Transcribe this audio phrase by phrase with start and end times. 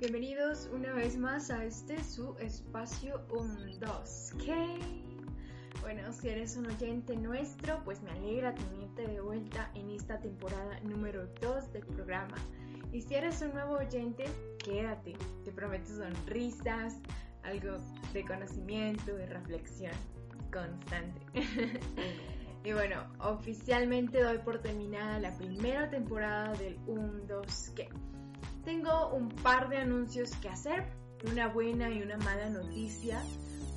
[0.00, 4.32] Bienvenidos una vez más a este su espacio 2.
[4.44, 4.78] ¿Qué?
[5.80, 10.78] Bueno, si eres un oyente nuestro, pues me alegra tenerte de vuelta en esta temporada
[10.84, 12.36] número 2 del programa.
[12.92, 14.26] Y si eres un nuevo oyente,
[14.64, 15.16] quédate.
[15.44, 16.94] Te prometo sonrisas,
[17.42, 17.78] algo
[18.12, 19.94] de conocimiento, de reflexión
[20.52, 21.20] constante.
[22.62, 27.88] y bueno, oficialmente doy por terminada la primera temporada del 1, 2, ¿qué?
[28.68, 30.84] Tengo un par de anuncios que hacer,
[31.24, 33.18] una buena y una mala noticia,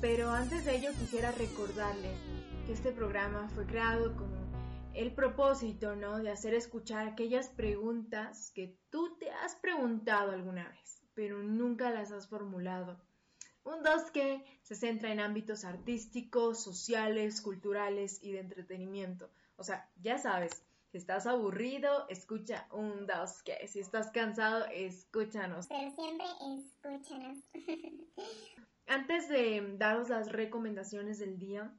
[0.02, 2.20] pero antes de ello quisiera recordarles
[2.66, 4.28] que este programa fue creado con
[4.92, 6.18] el propósito, ¿no?
[6.18, 12.12] De hacer escuchar aquellas preguntas que tú te has preguntado alguna vez, pero nunca las
[12.12, 13.00] has formulado.
[13.64, 19.30] Un dos que se centra en ámbitos artísticos, sociales, culturales y de entretenimiento.
[19.56, 23.66] O sea, ya sabes, si estás aburrido, escucha un dos que.
[23.66, 25.66] Si estás cansado, escúchanos.
[25.66, 26.26] Pero siempre
[26.58, 27.38] escúchanos.
[28.86, 31.74] Antes de daros las recomendaciones del día,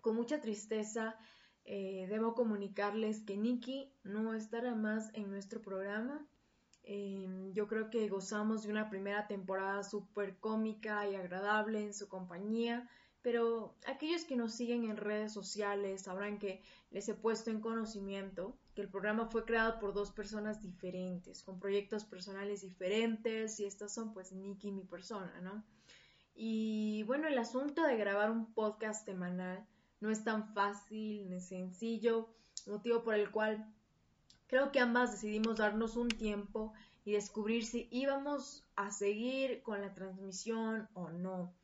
[0.00, 1.18] con mucha tristeza
[1.66, 6.26] eh, debo comunicarles que Nikki no estará más en nuestro programa.
[6.84, 12.08] Em, yo creo que gozamos de una primera temporada súper cómica y agradable en su
[12.08, 12.88] compañía
[13.28, 18.56] pero aquellos que nos siguen en redes sociales sabrán que les he puesto en conocimiento
[18.74, 23.92] que el programa fue creado por dos personas diferentes, con proyectos personales diferentes, y estas
[23.92, 25.62] son pues Nicky y mi persona, ¿no?
[26.34, 29.62] Y bueno, el asunto de grabar un podcast semanal
[30.00, 32.30] no es tan fácil ni sencillo,
[32.66, 33.70] motivo por el cual
[34.46, 36.72] creo que ambas decidimos darnos un tiempo
[37.04, 41.57] y descubrir si íbamos a seguir con la transmisión o no.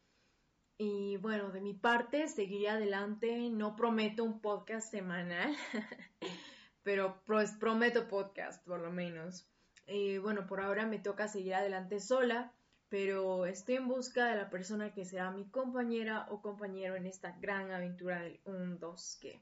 [0.77, 3.49] Y bueno, de mi parte, seguiré adelante.
[3.51, 5.55] No prometo un podcast semanal,
[6.83, 9.47] pero pues prometo podcast por lo menos.
[9.87, 12.53] Y bueno, por ahora me toca seguir adelante sola,
[12.89, 17.33] pero estoy en busca de la persona que será mi compañera o compañero en esta
[17.39, 19.41] gran aventura del 1, 2, que.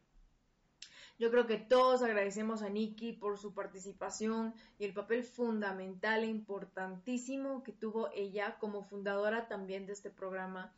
[1.19, 6.27] Yo creo que todos agradecemos a Nikki por su participación y el papel fundamental e
[6.27, 10.75] importantísimo que tuvo ella como fundadora también de este programa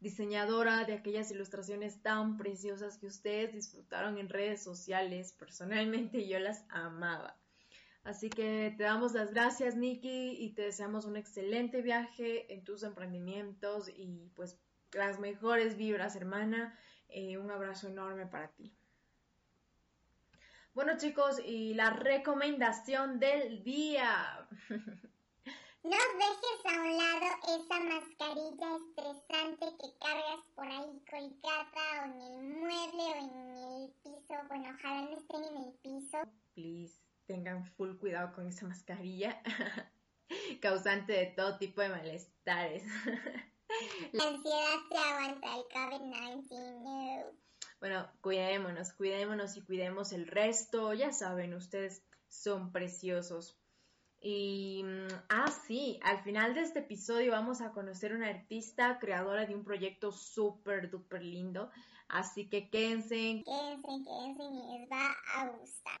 [0.00, 5.32] diseñadora de aquellas ilustraciones tan preciosas que ustedes disfrutaron en redes sociales.
[5.32, 7.36] Personalmente yo las amaba.
[8.04, 12.82] Así que te damos las gracias, Nikki, y te deseamos un excelente viaje en tus
[12.82, 14.58] emprendimientos y pues
[14.92, 16.78] las mejores vibras, hermana.
[17.08, 18.74] Eh, un abrazo enorme para ti.
[20.74, 24.48] Bueno chicos, y la recomendación del día.
[25.88, 32.20] No dejes a un lado esa mascarilla estresante que cargas por ahí colgada o en
[32.20, 34.34] el mueble o en el piso.
[34.48, 36.18] Bueno, ojalá no estén en el piso.
[36.52, 39.40] Please, tengan full cuidado con esa mascarilla.
[40.60, 42.82] Causante de todo tipo de malestares.
[44.12, 46.82] La ansiedad se aguanta el COVID-19.
[46.82, 47.38] No.
[47.80, 50.92] Bueno, cuidémonos, cuidémonos y cuidemos el resto.
[50.92, 53.58] Ya saben, ustedes son preciosos.
[54.20, 59.46] Y, mm, ah, sí, al final de este episodio vamos a conocer una artista creadora
[59.46, 61.70] de un proyecto súper, duper lindo.
[62.08, 63.42] Así que quédense.
[63.44, 65.96] Quédense, quédense y les va a gustar.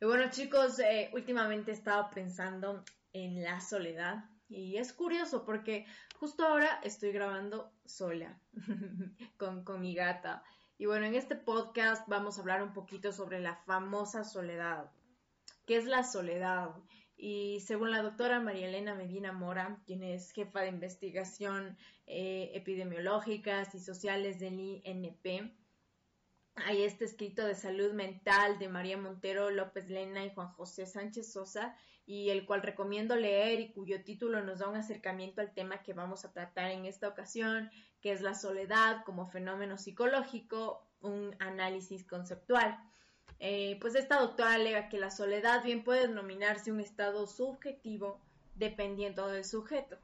[0.00, 4.24] Y bueno, chicos, eh, últimamente he estado pensando en la soledad.
[4.48, 5.86] Y es curioso porque
[6.18, 8.38] justo ahora estoy grabando sola
[9.38, 10.42] con, con mi gata.
[10.76, 14.90] Y bueno, en este podcast vamos a hablar un poquito sobre la famosa soledad
[15.66, 16.70] qué es la soledad.
[17.16, 21.76] Y según la doctora María Elena Medina Mora, quien es jefa de investigación
[22.06, 25.52] eh, epidemiológicas y sociales del INP,
[26.56, 31.32] hay este escrito de salud mental de María Montero López Lena y Juan José Sánchez
[31.32, 31.76] Sosa,
[32.06, 35.94] y el cual recomiendo leer y cuyo título nos da un acercamiento al tema que
[35.94, 37.70] vamos a tratar en esta ocasión,
[38.00, 42.78] que es la soledad como fenómeno psicológico, un análisis conceptual.
[43.40, 48.20] Eh, pues esta doctora alega que la soledad bien puede denominarse un estado subjetivo
[48.54, 49.98] dependiendo del sujeto.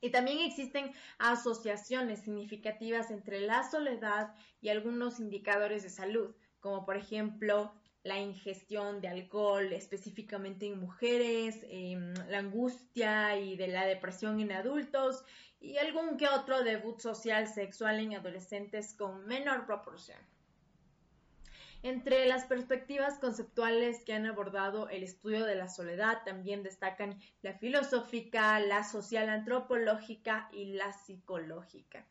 [0.00, 6.96] Y también existen asociaciones significativas entre la soledad y algunos indicadores de salud, como por
[6.96, 7.72] ejemplo
[8.02, 14.52] la ingestión de alcohol específicamente en mujeres, em, la angustia y de la depresión en
[14.52, 15.24] adultos
[15.60, 20.18] y algún que otro debut social sexual en adolescentes con menor proporción.
[21.86, 27.52] Entre las perspectivas conceptuales que han abordado el estudio de la soledad también destacan la
[27.52, 32.04] filosófica, la social antropológica y la psicológica.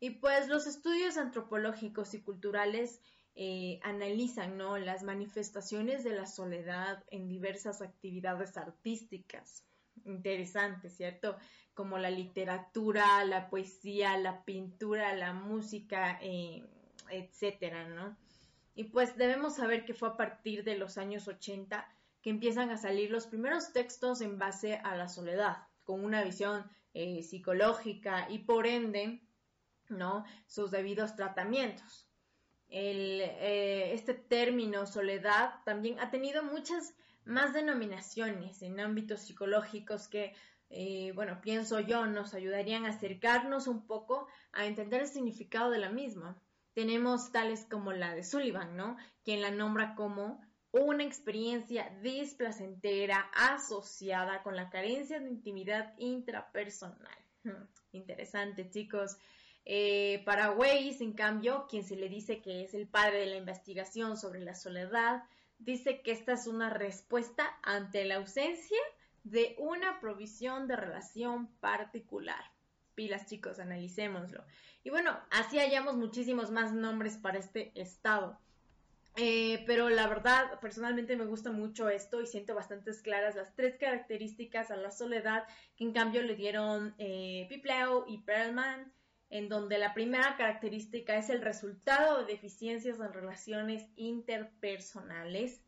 [0.00, 3.00] Y pues los estudios antropológicos y culturales
[3.34, 4.76] eh, analizan ¿no?
[4.76, 9.64] las manifestaciones de la soledad en diversas actividades artísticas.
[10.04, 11.38] Interesante, ¿cierto?
[11.72, 16.62] Como la literatura, la poesía, la pintura, la música, eh,
[17.08, 18.14] etcétera, ¿no?
[18.76, 21.88] Y pues debemos saber que fue a partir de los años 80
[22.20, 26.70] que empiezan a salir los primeros textos en base a la soledad, con una visión
[26.92, 29.22] eh, psicológica y por ende,
[29.88, 30.26] ¿no?
[30.46, 32.06] Sus debidos tratamientos.
[32.68, 36.94] Eh, este término soledad también ha tenido muchas
[37.24, 40.34] más denominaciones en ámbitos psicológicos que,
[40.68, 45.78] eh, bueno, pienso yo, nos ayudarían a acercarnos un poco a entender el significado de
[45.78, 46.36] la misma
[46.76, 48.98] tenemos tales como la de Sullivan, ¿no?
[49.24, 50.42] Quien la nombra como
[50.72, 57.16] una experiencia displacentera asociada con la carencia de intimidad intrapersonal.
[57.44, 59.16] Hmm, interesante, chicos.
[59.64, 63.36] Eh, para Weiss, en cambio, quien se le dice que es el padre de la
[63.36, 65.22] investigación sobre la soledad,
[65.56, 68.82] dice que esta es una respuesta ante la ausencia
[69.24, 72.44] de una provisión de relación particular.
[72.96, 74.44] Pilas, chicos, analicémoslo.
[74.82, 78.40] Y bueno, así hallamos muchísimos más nombres para este estado.
[79.18, 83.76] Eh, pero la verdad, personalmente me gusta mucho esto y siento bastantes claras las tres
[83.78, 85.44] características a la soledad
[85.76, 87.48] que en cambio le dieron eh,
[88.08, 88.92] y Perlman,
[89.30, 95.62] en donde la primera característica es el resultado de deficiencias en relaciones interpersonales.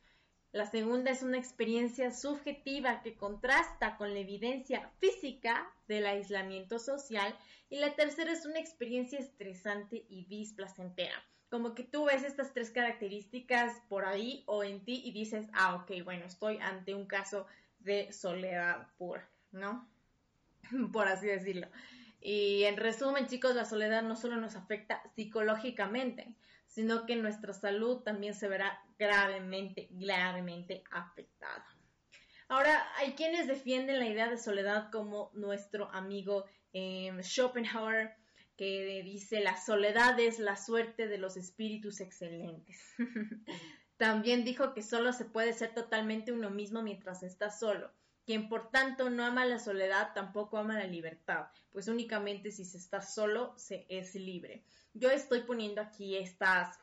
[0.58, 7.32] La segunda es una experiencia subjetiva que contrasta con la evidencia física del aislamiento social
[7.70, 11.14] y la tercera es una experiencia estresante y displacentera.
[11.48, 15.76] Como que tú ves estas tres características por ahí o en ti y dices, ah,
[15.76, 17.46] ok, bueno, estoy ante un caso
[17.78, 19.88] de soledad pura, ¿no?
[20.92, 21.68] por así decirlo.
[22.20, 26.34] Y en resumen, chicos, la soledad no solo nos afecta psicológicamente,
[26.66, 31.66] sino que nuestra salud también se verá gravemente, gravemente afectada.
[32.48, 38.16] Ahora, hay quienes defienden la idea de soledad como nuestro amigo em, Schopenhauer,
[38.56, 42.94] que dice la soledad es la suerte de los espíritus excelentes.
[43.98, 47.90] También dijo que solo se puede ser totalmente uno mismo mientras está solo.
[48.24, 52.78] Quien por tanto no ama la soledad tampoco ama la libertad, pues únicamente si se
[52.78, 54.64] está solo se es libre.
[54.92, 56.78] Yo estoy poniendo aquí estas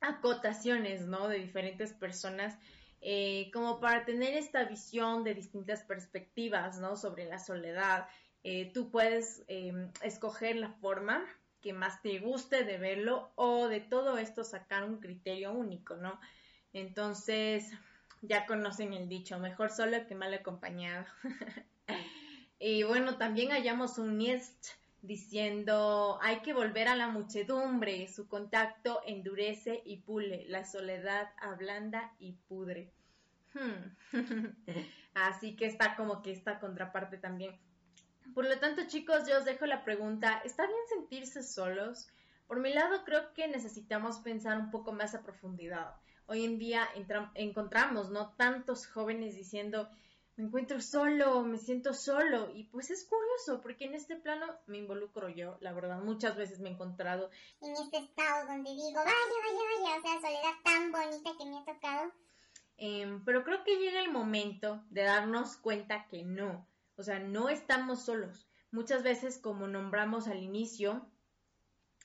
[0.00, 1.28] acotaciones, ¿no?
[1.28, 2.56] De diferentes personas
[3.00, 6.96] eh, como para tener esta visión de distintas perspectivas, ¿no?
[6.96, 8.08] Sobre la soledad.
[8.42, 11.24] Eh, tú puedes em, escoger la forma
[11.60, 16.18] que más te guste de verlo o de todo esto sacar un criterio único, ¿no?
[16.72, 17.70] Entonces,
[18.22, 21.06] ya conocen el dicho, mejor solo que mal acompañado.
[22.58, 24.74] y bueno, también hallamos un Nietzsche
[25.06, 32.12] diciendo hay que volver a la muchedumbre, su contacto endurece y pule, la soledad ablanda
[32.18, 32.92] y pudre.
[33.54, 34.12] Hmm.
[35.14, 37.58] Así que está como que esta contraparte también.
[38.34, 42.08] Por lo tanto, chicos, yo os dejo la pregunta, ¿está bien sentirse solos?
[42.46, 45.94] Por mi lado, creo que necesitamos pensar un poco más a profundidad.
[46.26, 46.88] Hoy en día
[47.34, 48.34] encontramos, ¿no?
[48.36, 49.88] Tantos jóvenes diciendo,
[50.36, 52.50] me encuentro solo, me siento solo.
[52.54, 56.60] Y pues es curioso, porque en este plano me involucro yo, la verdad, muchas veces
[56.60, 57.30] me he encontrado.
[57.60, 61.58] En este estado donde digo, vaya, vaya, vaya, o sea, soledad tan bonita que me
[61.58, 62.12] ha tocado.
[62.76, 67.48] Em, pero creo que llega el momento de darnos cuenta que no, o sea, no
[67.48, 68.46] estamos solos.
[68.70, 71.10] Muchas veces, como nombramos al inicio,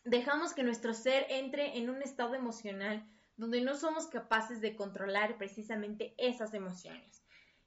[0.06, 5.38] dejamos que nuestro ser entre en un estado emocional donde no somos capaces de controlar
[5.38, 7.21] precisamente esas emociones.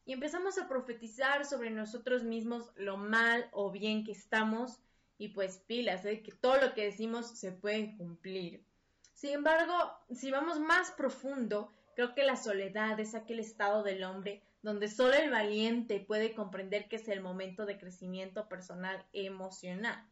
[0.04, 4.80] Y empezamos a profetizar sobre nosotros mismos lo mal o bien que estamos
[5.18, 6.22] y pues pilas, ¿eh?
[6.22, 8.64] que todo lo que decimos se puede cumplir.
[9.12, 9.74] Sin embargo,
[10.10, 15.12] si vamos más profundo, creo que la soledad es aquel estado del hombre donde solo
[15.12, 20.02] el valiente puede comprender que es el momento de crecimiento personal emocional.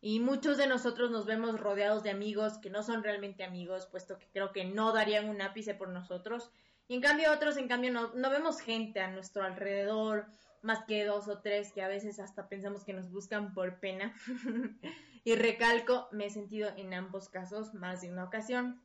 [0.00, 4.18] Y muchos de nosotros nos vemos rodeados de amigos que no son realmente amigos, puesto
[4.18, 6.50] que creo que no darían un ápice por nosotros.
[6.88, 10.26] Y en cambio otros, en cambio, no, no vemos gente a nuestro alrededor,
[10.62, 14.14] más que dos o tres que a veces hasta pensamos que nos buscan por pena.
[15.24, 18.80] y recalco, me he sentido en ambos casos más de una ocasión.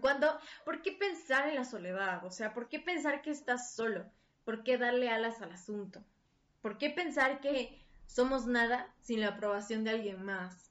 [0.00, 2.24] Cuando, ¿por qué pensar en la soledad?
[2.24, 4.10] O sea, ¿por qué pensar que estás solo?
[4.44, 6.02] ¿Por qué darle alas al asunto?
[6.62, 10.70] ¿Por qué pensar que somos nada sin la aprobación de alguien más?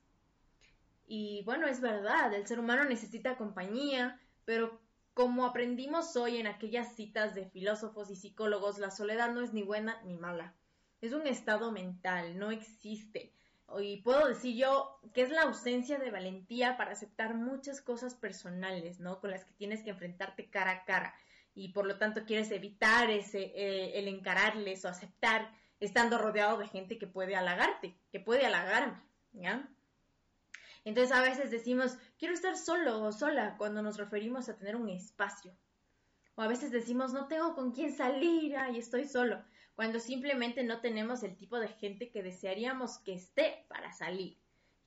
[1.05, 4.81] Y bueno, es verdad, el ser humano necesita compañía, pero
[5.13, 9.61] como aprendimos hoy en aquellas citas de filósofos y psicólogos, la soledad no es ni
[9.61, 10.55] buena ni mala.
[11.01, 13.33] Es un estado mental, no existe.
[13.79, 18.99] Y puedo decir yo que es la ausencia de valentía para aceptar muchas cosas personales,
[18.99, 19.19] ¿no?
[19.19, 21.15] Con las que tienes que enfrentarte cara a cara.
[21.55, 26.67] Y por lo tanto quieres evitar ese, eh, el encararles o aceptar estando rodeado de
[26.67, 29.01] gente que puede halagarte, que puede halagarme,
[29.33, 29.67] ¿ya?
[30.85, 34.89] Entonces a veces decimos, quiero estar solo o sola cuando nos referimos a tener un
[34.89, 35.55] espacio.
[36.35, 39.43] O a veces decimos, no tengo con quién salir, y estoy solo,
[39.75, 44.37] cuando simplemente no tenemos el tipo de gente que desearíamos que esté para salir.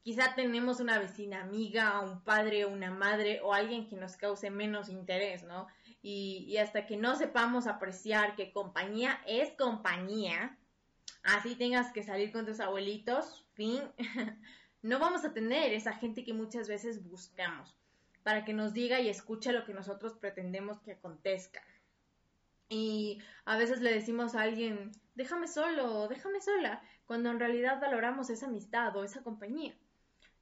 [0.02, 4.88] Quizá tenemos una vecina amiga, un padre, una madre o alguien que nos cause menos
[4.88, 5.66] interés, ¿no?
[6.02, 10.56] Y, y hasta que no sepamos apreciar que compañía es compañía,
[11.24, 13.82] así tengas que salir con tus abuelitos, fin,
[14.86, 17.74] no vamos a tener esa gente que muchas veces buscamos
[18.22, 21.62] para que nos diga y escuche lo que nosotros pretendemos que acontezca.
[22.68, 28.30] Y a veces le decimos a alguien, déjame solo, déjame sola, cuando en realidad valoramos
[28.30, 29.76] esa amistad o esa compañía.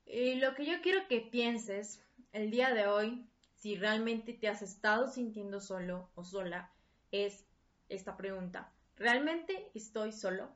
[0.07, 4.61] Y lo que yo quiero que pienses el día de hoy, si realmente te has
[4.61, 6.71] estado sintiendo solo o sola,
[7.13, 7.47] es
[7.89, 8.73] esta pregunta.
[8.97, 10.55] ¿Realmente estoy solo?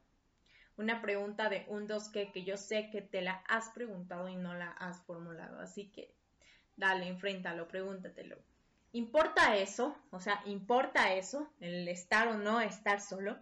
[0.79, 4.37] Una pregunta de un dos que, que yo sé que te la has preguntado y
[4.37, 5.61] no la has formulado.
[5.61, 6.15] Así que
[6.77, 8.39] dale, enfréntalo, pregúntatelo.
[8.93, 9.97] ¿Importa eso?
[10.11, 11.53] O sea, ¿importa eso?
[11.61, 13.37] El estar o no estar solo.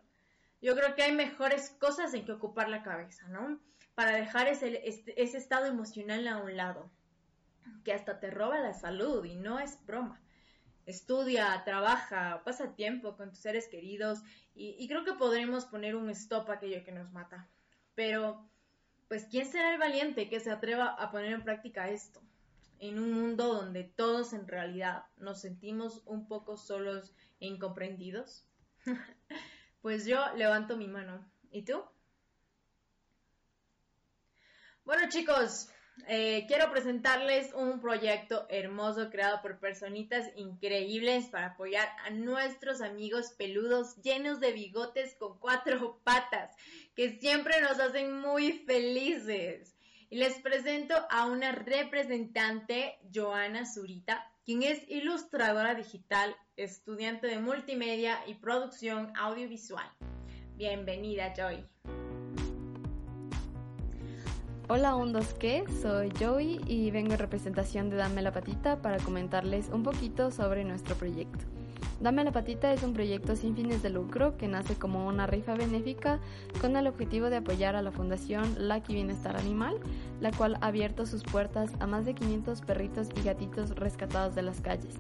[0.60, 3.60] Yo creo que hay mejores cosas en que ocupar la cabeza, ¿no?
[3.94, 6.90] Para dejar ese, este, ese estado emocional a un lado,
[7.84, 10.20] que hasta te roba la salud y no es broma
[10.86, 14.22] estudia, trabaja, pasa tiempo con tus seres queridos
[14.54, 17.46] y, creo que podremos poner un stop a aquello que nos mata.
[17.94, 18.48] Pero,
[19.08, 22.22] pues, ¿quién será el valiente que se atreva a poner en práctica esto?
[22.78, 28.46] En un mundo donde todos en realidad nos sentimos un poco solos e incomprendidos.
[29.82, 31.22] pues yo levanto mi mano.
[31.50, 31.82] ¿Y tú?
[34.84, 35.68] Bueno chicos,
[36.08, 43.32] eh, quiero presentarles un proyecto hermoso creado por personitas increíbles para apoyar a nuestros amigos
[43.36, 46.54] peludos llenos de bigotes con cuatro patas
[46.94, 49.74] que siempre nos hacen muy felices.
[50.08, 58.20] Y les presento a una representante, Joana Zurita, quien es ilustradora digital, estudiante de multimedia
[58.28, 59.90] y producción audiovisual.
[60.54, 61.66] Bienvenida, Joy.
[64.68, 69.68] Hola ondos que, soy Joey y vengo en representación de Dame la Patita para comentarles
[69.72, 71.44] un poquito sobre nuestro proyecto.
[72.00, 75.54] Dame la Patita es un proyecto sin fines de lucro que nace como una rifa
[75.54, 76.18] benéfica
[76.60, 79.78] con el objetivo de apoyar a la Fundación Lucky Bienestar Animal,
[80.20, 84.42] la cual ha abierto sus puertas a más de 500 perritos y gatitos rescatados de
[84.42, 84.96] las calles.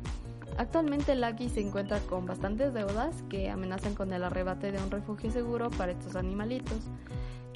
[0.58, 5.32] Actualmente Lucky se encuentra con bastantes deudas que amenazan con el arrebate de un refugio
[5.32, 6.88] seguro para estos animalitos.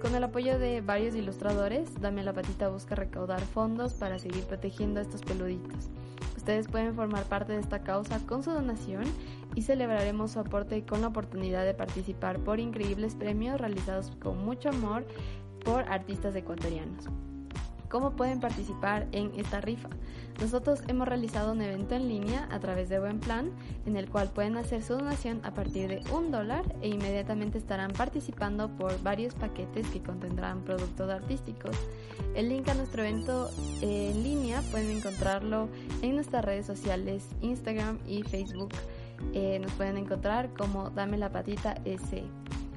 [0.02, 4.98] Con el apoyo de varios ilustradores, Dame la Patita busca recaudar fondos para seguir protegiendo
[4.98, 5.90] a estos peluditos.
[6.38, 9.04] Ustedes pueden formar parte de esta causa con su donación
[9.54, 14.70] y celebraremos su aporte con la oportunidad de participar por increíbles premios realizados con mucho
[14.70, 15.06] amor
[15.64, 17.04] por artistas ecuatorianos.
[17.90, 19.88] ¿Cómo pueden participar en esta rifa?
[20.40, 23.50] Nosotros hemos realizado un evento en línea a través de Buen Plan,
[23.84, 27.90] en el cual pueden hacer su donación a partir de un dólar e inmediatamente estarán
[27.90, 31.76] participando por varios paquetes que contendrán productos artísticos.
[32.36, 33.50] El link a nuestro evento
[33.82, 35.68] en línea pueden encontrarlo
[36.00, 38.70] en nuestras redes sociales Instagram y Facebook.
[39.34, 42.22] Eh, nos pueden encontrar como Dame la Patita S.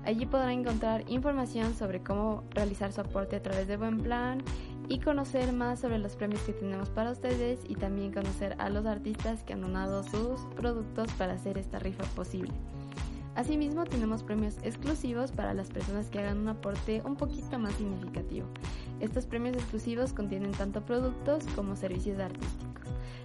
[0.05, 4.43] Allí podrán encontrar información sobre cómo realizar su aporte a través de Buen Plan
[4.90, 8.86] y conocer más sobre los premios que tenemos para ustedes y también conocer a los
[8.86, 12.54] artistas que han donado sus productos para hacer esta rifa posible.
[13.36, 18.48] Asimismo, tenemos premios exclusivos para las personas que hagan un aporte un poquito más significativo.
[19.00, 22.73] Estos premios exclusivos contienen tanto productos como servicios artísticos.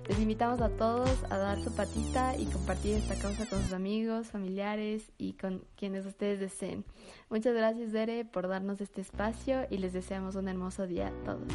[0.09, 4.29] Les invitamos a todos a dar su patita y compartir esta causa con sus amigos,
[4.29, 6.85] familiares y con quienes ustedes deseen.
[7.31, 11.53] Muchas gracias, Dere, por darnos este espacio y les deseamos un hermoso día a todos.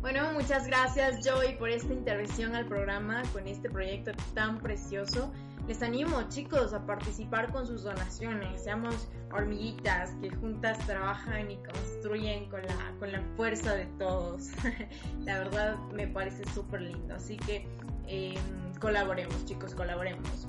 [0.00, 5.30] Bueno, muchas gracias Joy por esta intervención al programa con este proyecto tan precioso.
[5.70, 12.50] Les animo chicos a participar con sus donaciones, seamos hormiguitas que juntas trabajan y construyen
[12.50, 14.48] con la, con la fuerza de todos.
[15.20, 17.68] la verdad me parece súper lindo, así que
[18.08, 18.34] em,
[18.80, 20.48] colaboremos chicos, colaboremos.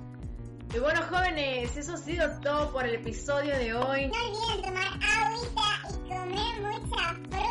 [0.73, 4.07] Y bueno jóvenes, eso ha sido todo por el episodio de hoy.
[4.07, 7.50] No olviden tomar agüita y comer mucha fruta.